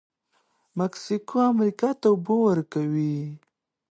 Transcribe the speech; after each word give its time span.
مکسیکو 0.79 1.35
امریکا 1.51 1.89
ته 2.01 2.07
اوبه 2.11 2.35
ورکوي. 2.47 3.17